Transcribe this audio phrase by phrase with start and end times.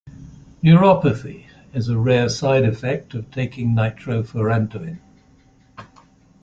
[0.63, 1.45] Neuropathy
[1.75, 4.97] is a rare side effect of taking nitrofurantoin.